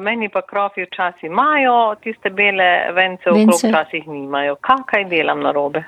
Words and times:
meni 0.00 0.28
pa 0.28 0.42
krofi 0.42 0.84
včasih 0.84 1.28
imajo 1.30 1.94
tiste 2.02 2.30
bele 2.30 2.92
vence, 2.92 3.30
okrog 3.30 3.60
včasih 3.62 4.08
nimajo. 4.08 4.56
Kaj 4.60 5.04
delam 5.10 5.42
na 5.42 5.52
robe? 5.52 5.84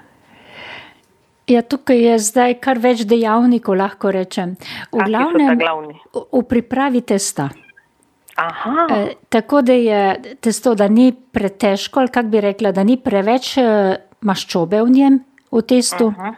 Ja, 1.48 1.62
tukaj 1.62 1.96
je 1.96 2.18
zdaj 2.20 2.58
kar 2.60 2.78
več 2.78 3.06
dejavnikov, 3.08 3.78
lahko 3.80 4.12
rečem. 4.12 4.56
V 4.92 5.06
glavnem, 5.08 5.62
v 6.12 6.42
pripravi 6.44 7.00
testa. 7.08 7.48
Aha, 8.38 8.86
E, 8.94 9.14
tako 9.28 9.62
da 9.62 9.72
je 9.72 10.36
testo, 10.40 10.74
da 10.74 10.86
ni 10.88 11.10
pretežko, 11.12 12.00
ali 12.00 12.08
kako 12.08 12.28
bi 12.28 12.40
rekla, 12.40 12.72
da 12.72 12.84
ni 12.84 12.94
preveč 12.96 13.56
e, 13.58 13.64
maščobe 14.22 14.82
v 14.82 14.92
njem, 14.94 15.16
v 15.50 15.62
testu, 15.66 16.12
Aha. 16.12 16.34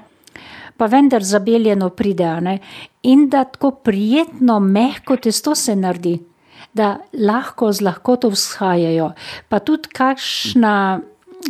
pa 0.76 0.88
vendar 0.88 1.22
zabeljeno 1.26 1.90
pride, 1.90 2.30
ne? 2.40 2.58
in 3.02 3.28
da 3.28 3.44
tako 3.44 3.70
prijetno, 3.84 4.60
mehko 4.60 5.16
testo 5.16 5.54
se 5.54 5.76
naredi, 5.76 6.16
da 6.74 6.98
lahko 7.12 7.72
z 7.72 7.84
lahkoto 7.84 8.30
vzhajajo. 8.30 9.12
Pa 9.48 9.58
tudi 9.58 9.88
kakšna, 9.88 11.00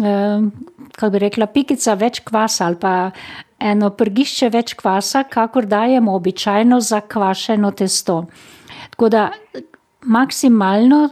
eh, 0.03 0.41
kako 0.97 1.11
bi 1.11 1.19
rekla, 1.19 1.47
pikica 1.47 1.95
več 1.95 2.21
kvasa 2.21 2.67
ali 2.67 2.77
pa 2.77 3.11
eno 3.61 3.91
prgišče 3.91 4.49
več 4.49 4.75
kvasa, 4.75 5.25
kakor 5.29 5.67
dajemo 5.67 6.15
običajno 6.17 6.81
za 6.81 7.01
kvašeno 7.01 7.71
testo. 7.71 8.25
Tako 8.91 9.09
da 9.09 9.31
maksimalno 10.01 11.09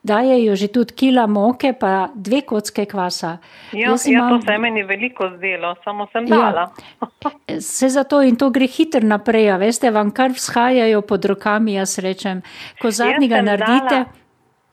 dajejo 0.00 0.54
že 0.54 0.68
tudi 0.68 0.92
kila 0.92 1.26
moke, 1.26 1.72
pa 1.72 2.08
dve 2.14 2.40
kocke 2.42 2.86
kvasa. 2.86 3.38
ja, 3.72 3.90
Jaz 3.90 4.06
ja, 4.06 4.20
to 4.20 4.26
imam- 4.30 4.42
se 4.42 4.52
je 4.52 4.58
meni 4.58 4.82
veliko 4.82 5.30
zdelo, 5.30 5.74
samo 5.84 6.06
sem 6.12 6.24
Ja. 6.24 6.36
dala. 6.36 6.70
Se 7.60 7.88
zato 7.88 8.22
in 8.22 8.36
to 8.36 8.50
gre 8.50 8.66
hitro 8.66 9.00
naprej, 9.02 9.50
a 9.50 9.56
veste, 9.56 9.90
vam 9.90 10.10
kar 10.10 10.30
vzhajajo 10.30 11.02
pod 11.02 11.24
rokami, 11.24 11.74
jaz 11.74 11.98
rečem. 11.98 12.42
Ko 12.80 12.90
zadnjega 12.90 13.42
naredite, 13.42 13.94
dala- 13.96 14.26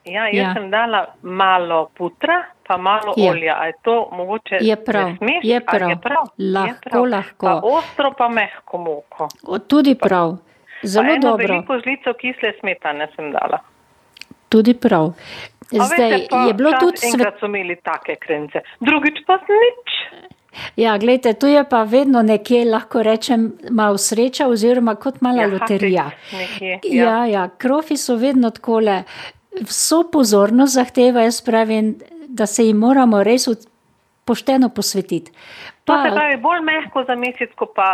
Ja, 0.05 0.23
jaz 0.23 0.33
Ja. 0.33 0.41
ja. 0.43 0.53
sem 0.53 0.69
dala 0.69 1.05
malo 1.23 1.89
putra, 1.91 2.33
pa 2.63 2.77
malo 2.77 3.13
Je. 3.17 3.25
ja. 3.25 3.31
olja. 3.31 3.53
A 3.55 3.65
je 3.65 3.73
to 3.81 4.09
mogoče 4.11 4.57
Je 4.61 4.75
prav, 4.77 5.17
smeš, 5.17 5.41
je 5.43 5.59
prav. 5.61 5.89
Je 5.89 5.95
prav? 5.97 6.23
Lahko, 6.37 6.69
je 6.69 6.75
prav. 6.83 7.05
lahko. 7.05 7.45
Pa 7.47 7.59
ostro, 7.63 8.13
pa 8.13 8.27
mehko 8.29 8.77
moko. 8.79 9.27
o, 9.43 9.59
tudi 9.59 9.95
prav, 9.95 10.37
Pa 10.81 10.87
zelo 10.87 11.05
eno 11.07 11.21
dobro, 11.21 11.47
veliko 11.47 11.79
žlico 11.79 12.13
kisle 12.13 12.53
smetane 12.59 13.07
sem 13.15 13.31
dala. 13.31 13.59
Tudi 14.55 14.73
prav. 14.75 15.11
A 15.71 15.83
Zdaj 15.83 16.09
veste, 16.09 16.27
pa 16.29 16.43
je 16.43 16.53
bilo 16.53 16.71
tudi 16.75 16.97
svet. 16.99 17.13
Enkrat 17.13 17.39
so 17.39 17.47
imeli 17.47 17.75
take 17.77 18.15
krence, 18.17 18.61
drugič 18.81 19.23
pa 19.25 19.37
nič. 19.39 19.95
Ja, 20.75 20.93
gledajte, 20.95 21.33
tu 21.35 21.47
je 21.47 21.63
pa 21.65 21.81
vedno 21.85 22.21
nekje, 22.23 22.61
lahko 22.65 23.01
rečem, 23.03 23.49
malo 23.71 23.97
sreča 23.99 24.47
oziroma 24.47 24.93
kot 24.95 25.17
mala 25.19 25.41
Ja, 25.41 25.47
loterija. 25.49 26.05
nekje, 26.33 26.79
Ja, 26.85 27.03
ja. 27.03 27.25
ja, 27.27 27.49
krofi 27.51 27.97
so 27.97 28.15
vedno 28.15 28.51
takole, 28.51 29.01
vso 29.61 30.03
pozornost 30.05 30.73
zahteva, 30.73 31.21
jaz 31.21 31.41
pravim, 31.41 31.95
da 32.29 32.45
se 32.45 32.63
jim 32.63 32.77
moramo 32.77 33.19
res 33.21 33.49
pošteno 34.25 34.69
posvetiti. 34.69 35.31
To 35.83 35.93
se 35.95 36.09
pravi 36.11 36.37
bolj 36.37 36.61
mehko 36.61 37.03
za 37.03 37.15
mesec, 37.15 37.51
ko 37.55 37.65
pa, 37.67 37.89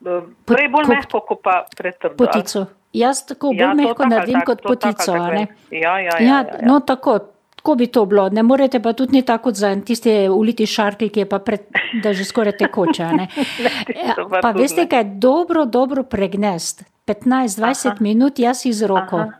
eh, 0.00 0.22
prej 0.44 0.68
bolj 0.68 0.84
kot- 0.84 0.88
mehko, 0.90 1.20
ko 1.22 1.34
pa 1.36 1.64
pretrdo. 1.76 2.14
potico. 2.16 2.66
Jaz 2.94 3.24
tako 3.26 3.50
bolj 3.52 3.60
Ja, 3.60 3.74
mehko 3.74 4.06
naredim 4.06 4.40
tako, 4.40 4.52
kot 4.52 4.62
potico. 4.62 5.04
tako 5.06 5.12
a 5.12 5.30
ne? 5.30 5.46
vem. 5.70 5.80
Ja, 5.82 5.98
ja, 5.98 5.98
ja, 5.98 6.18
ja, 6.20 6.26
ja, 6.26 6.42
ja. 6.42 6.66
no 6.66 6.80
tako. 6.80 7.18
Tako 7.64 7.74
bi 7.80 7.86
to 7.86 8.02
bilo, 8.04 8.28
ne 8.28 8.42
morete 8.44 8.76
pa 8.82 8.92
tudi 8.92 9.16
ni 9.16 9.22
tako 9.24 9.48
za 9.56 9.70
en 9.72 9.80
tisti 9.82 10.28
uliti 10.28 10.66
šarkelj, 10.68 11.08
ki 11.08 11.20
je 11.22 11.28
pa 11.28 11.38
pred, 11.40 11.62
da 12.02 12.12
že 12.12 12.24
skoraj 12.24 12.58
tekoče. 12.58 13.02
a 13.02 13.12
ne. 13.12 13.28
tisto 13.88 14.26
pa 14.28 14.40
pa 14.42 14.50
veste, 14.52 14.84
kaj 14.88 15.00
je 15.00 15.04
dobro, 15.04 15.64
dobro 15.64 16.02
pregnest. 16.02 16.84
15-20 17.06 17.88
Aha. 17.88 17.96
minut 18.00 18.38
jaz 18.38 18.66
iz 18.66 18.82
roko. 18.82 19.16
Aha. 19.16 19.32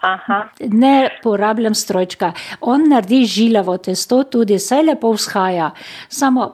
Aha. 0.00 0.48
Ne 0.60 1.08
porabljam 1.22 1.74
strojčka. 1.74 2.32
On 2.60 2.88
naredi 2.88 3.24
žilavo 3.24 3.76
testo, 3.78 4.24
tudi 4.24 4.58
vse 4.58 4.82
lepo 4.82 5.12
vzhaja. 5.12 5.70
Samo 6.08 6.50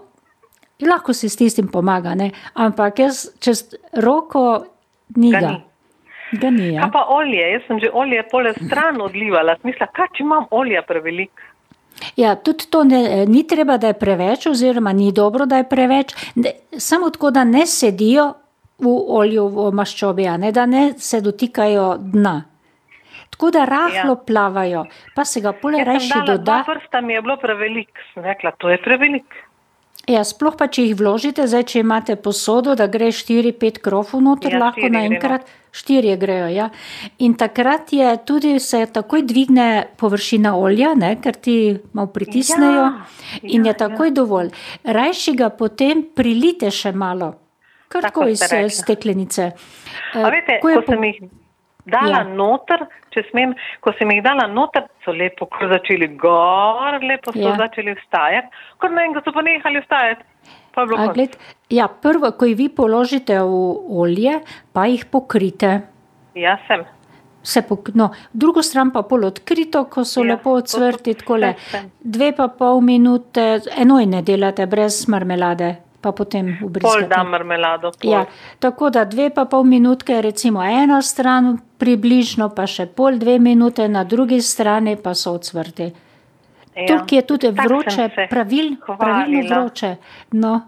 lahko 0.80 1.12
si 1.12 1.28
s 1.28 1.36
tistim 1.36 1.68
pomaga, 1.68 2.14
ne? 2.14 2.30
ampak 2.54 2.98
jaz 2.98 3.26
čez 3.38 3.64
roko 3.92 4.64
ni 5.16 5.32
ga. 5.32 5.40
ni. 5.40 5.69
Ga 6.32 6.50
ni, 6.50 6.74
ja. 6.74 6.86
Kaj 6.86 6.92
pa 6.94 7.04
olje? 7.10 7.46
Jaz 7.52 7.62
sem 7.66 7.80
že 7.82 7.90
olje 7.92 8.22
pole 8.30 8.52
stran 8.58 9.00
odlivala. 9.02 9.56
Smisla, 9.62 9.88
kaj 9.94 10.12
če 10.16 10.22
imam 10.26 10.46
olja 10.50 10.82
prevelik? 10.86 11.46
Ja, 12.16 12.34
tudi 12.36 12.68
to 12.70 12.84
ne, 12.84 13.26
ni 13.26 13.42
treba, 13.46 13.76
da 13.76 13.90
je 13.90 13.98
preveč, 13.98 14.46
oziroma 14.46 14.92
ni 14.96 15.10
dobro, 15.12 15.46
da 15.46 15.60
je 15.60 15.66
preveč. 15.68 16.14
Ne, 16.36 16.54
samo 16.78 17.10
tako, 17.10 17.32
da 17.34 17.44
ne 17.44 17.66
sedijo 17.66 18.30
v 18.80 18.94
olju, 19.20 19.48
v 19.56 19.66
maščobi, 19.76 20.28
ne 20.40 20.52
da 20.52 20.66
ne 20.66 20.92
se 20.98 21.20
dotikajo 21.20 21.96
dna. 22.14 22.36
Tako 23.30 23.50
da 23.54 23.64
rahlo 23.64 24.14
ja. 24.14 24.22
plavajo, 24.26 24.84
pa 25.16 25.24
se 25.24 25.40
ga 25.40 25.52
pole 25.52 25.84
reši 25.84 26.12
dala 26.14 26.24
doda. 26.32 26.62
dva 26.62 26.74
prsta, 26.74 27.00
mi 27.00 27.14
je 27.14 27.22
bilo 27.22 27.36
prevelik. 27.40 28.02
Sem 28.14 28.24
rekla, 28.24 28.52
to 28.58 28.70
je 28.70 28.80
prevelik. 28.82 29.36
Ja, 30.08 30.24
sploh 30.24 30.56
pa, 30.56 30.66
če 30.66 30.82
jih 30.82 30.96
vložite, 30.96 31.44
zdaj, 31.46 31.64
če 31.64 31.80
imate 31.80 32.16
posodo, 32.16 32.74
da 32.74 32.86
gre 32.86 33.10
4-5 33.12 33.78
krofov 33.78 34.22
noter, 34.22 34.52
Ja, 34.52 34.58
lahko 34.58 34.88
naenkrat 34.88 35.44
4 35.72 36.16
grejo. 36.16 36.48
Ja. 36.48 36.70
In 37.18 37.34
takrat 37.34 37.92
je 37.92 38.16
tudi 38.24 38.58
se 38.58 38.86
takoj 38.86 39.22
dvigne 39.22 39.66
površina 39.96 40.56
olja, 40.56 40.94
ne, 40.94 41.16
ker 41.16 41.36
ti 41.36 41.56
malo 41.92 42.08
pritisnejo 42.08 42.80
Ja, 42.80 43.04
in 43.42 43.64
ja, 43.64 43.70
je 43.70 43.76
takoj 43.78 44.10
dovolj. 44.10 44.50
Rajši 44.84 45.36
ga 45.36 45.50
potem 45.50 46.02
prilite 46.14 46.70
še 46.70 46.92
malo, 46.92 47.34
kar 47.88 48.02
Tako 48.02 48.24
tako 48.24 48.28
iz 48.28 48.42
eh, 48.42 48.68
steklenice. 48.70 49.52
A 50.14 50.18
Eh, 50.18 50.30
veste, 50.30 50.58
ko 50.60 50.68
je 50.68 50.74
ko 50.74 50.82
po- 50.82 50.92
sem 50.92 51.04
jih 51.04 51.20
dala 51.90 52.22
Ja. 52.22 52.24
noter, 52.24 52.86
če 53.10 53.24
smem, 53.30 53.54
ko 53.80 53.92
sem 53.98 54.10
jih 54.10 54.22
dala 54.22 54.46
noter, 54.46 54.86
so 55.04 55.12
lepo 55.12 55.46
kar 55.46 55.68
začeli 55.68 56.08
gor, 56.16 56.98
lepo 57.02 57.32
so 57.32 57.38
Ja. 57.38 57.56
začeli 57.56 57.94
vstajati, 57.98 58.48
kar 58.80 58.90
naenkrat 58.90 59.24
so 59.24 59.32
pa 59.32 59.42
nehali 59.42 59.80
vstajati. 59.80 60.22
Pa 60.74 60.82
A, 60.82 61.12
gled, 61.12 61.36
ja, 61.70 61.88
prvo, 61.88 62.30
ko 62.32 62.46
jih 62.46 62.56
vi 62.56 62.68
položite 62.68 63.34
v 63.42 63.54
olje, 63.90 64.40
pa 64.72 64.86
jih 64.86 65.04
pokrite. 65.10 65.82
Ja, 66.34 66.58
sem. 66.68 66.84
Pok, 67.68 67.88
no, 67.94 68.10
drugo 68.32 68.62
stran 68.62 68.90
pa 68.92 69.02
pol 69.02 69.24
odkrito, 69.24 69.84
ko 69.90 70.04
so 70.04 70.22
Ja, 70.22 70.34
lepo 70.36 70.60
takole. 70.60 71.54
vse 71.56 71.70
sem. 71.70 71.90
Dve 72.00 72.32
pa 72.36 72.48
pol 72.48 72.80
minute, 72.80 73.60
enojne 73.76 74.22
delate 74.22 74.66
brez 74.66 75.08
marmelade, 75.08 75.76
pa 76.00 76.12
potem 76.12 76.56
Pol 76.58 76.66
ubrizgate. 76.66 77.06
dam 77.08 77.28
marmelado. 77.28 77.92
Pol. 78.02 78.12
Ja, 78.12 78.24
tako 78.58 78.90
da 78.90 79.04
dve 79.04 79.30
pa 79.30 79.44
pol 79.44 79.64
minutke, 79.64 80.20
recimo 80.22 80.62
ena 80.62 81.02
stran 81.02 81.58
približno, 81.78 82.50
pa 82.54 82.66
še 82.66 82.86
pol 82.86 83.18
dve 83.18 83.38
minute 83.38 83.88
na 83.88 84.04
drugi 84.04 84.40
strani 84.42 84.96
pa 84.96 85.14
so 85.14 85.32
odsvrti. 85.32 85.92
Ja. 86.76 86.86
Tukaj 86.86 87.18
je 87.18 87.22
tudi 87.26 87.48
vroče, 87.50 87.90
se 87.90 88.26
pravil, 88.30 88.76
pravilno 88.86 89.42
vroče. 89.50 89.96
No, 90.32 90.60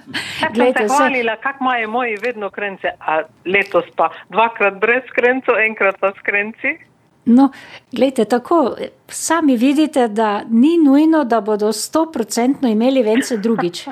glejte, 0.54 0.82
se 0.82 0.88
se, 0.88 0.94
hvalila, 0.96 1.36
kako 1.36 1.64
imajo 1.64 1.88
moji 1.90 2.16
vedno 2.22 2.50
krence, 2.50 2.88
a 3.00 3.22
letos 3.44 3.84
pa 3.96 4.10
dvakrat 4.28 4.80
brez 4.80 5.04
krencev, 5.14 5.60
enkrat 5.60 6.00
pa 6.00 6.10
s 6.16 6.22
krenci. 6.24 6.89
No, 7.30 7.48
gledajte, 7.90 8.24
tako 8.26 8.74
sami 9.08 9.56
vidite, 9.56 10.08
da 10.10 10.30
ni 10.44 10.76
nujno, 10.78 11.24
da 11.24 11.40
bodo 11.42 11.72
stoprocentno 11.74 12.68
imeli 12.68 13.02
vence 13.02 13.36
drugič. 13.38 13.86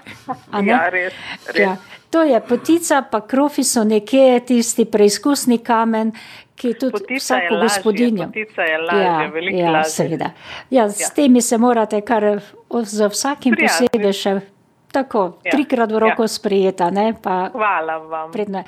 Ja, 0.64 0.88
res, 0.88 1.12
res. 1.46 1.56
Ja, 1.58 1.76
to 2.10 2.22
je 2.24 2.40
potica, 2.42 3.02
pa 3.04 3.20
krofi 3.22 3.64
so 3.64 3.84
nekje 3.84 4.26
tisti 4.42 4.84
preizkusni 4.86 5.58
kamen, 5.60 6.12
ki 6.56 6.72
tudi 6.74 6.92
Potica 6.92 7.16
vsako 7.16 7.54
lažje, 7.54 7.62
gospodinjo. 7.64 8.26
potica 8.26 8.62
je 8.64 8.78
lažje, 8.80 9.04
ja, 9.52 9.60
ja, 9.60 9.70
lažje. 9.70 9.90
Seveda. 9.92 10.30
Ja, 10.70 10.88
s 10.88 11.00
Ja. 11.00 11.08
temi 11.10 11.40
se 11.40 11.58
morate 11.58 12.00
kar 12.02 12.40
z 12.82 13.08
vsakim 13.08 13.54
Prijazno. 13.54 13.86
posebej 13.88 14.12
še 14.14 14.40
tako 14.90 15.38
Ja, 15.44 15.50
trikrat 15.52 15.90
v 15.90 15.94
ja. 15.94 15.98
roko 16.00 16.26
sprijeta, 16.26 16.90
ne, 16.90 17.14
pa 17.14 17.50
Hvala 17.52 17.98
vam. 18.00 18.32
predno. 18.32 18.64